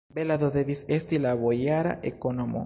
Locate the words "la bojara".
1.27-1.93